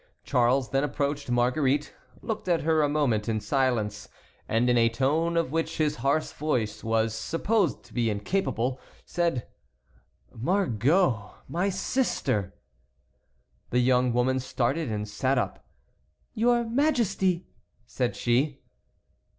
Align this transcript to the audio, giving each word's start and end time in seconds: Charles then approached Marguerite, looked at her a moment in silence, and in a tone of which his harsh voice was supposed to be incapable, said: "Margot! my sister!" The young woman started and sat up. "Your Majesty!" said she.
Charles 0.23 0.71
then 0.71 0.83
approached 0.83 1.29
Marguerite, 1.29 1.93
looked 2.23 2.47
at 2.47 2.61
her 2.61 2.81
a 2.81 2.89
moment 2.89 3.29
in 3.29 3.39
silence, 3.39 4.09
and 4.47 4.67
in 4.67 4.75
a 4.75 4.89
tone 4.89 5.37
of 5.37 5.51
which 5.51 5.77
his 5.77 5.97
harsh 5.97 6.31
voice 6.31 6.83
was 6.83 7.13
supposed 7.13 7.83
to 7.83 7.93
be 7.93 8.09
incapable, 8.09 8.79
said: 9.05 9.45
"Margot! 10.33 11.35
my 11.47 11.69
sister!" 11.69 12.55
The 13.69 13.77
young 13.77 14.11
woman 14.11 14.39
started 14.39 14.91
and 14.91 15.07
sat 15.07 15.37
up. 15.37 15.67
"Your 16.33 16.63
Majesty!" 16.63 17.45
said 17.85 18.15
she. 18.15 18.59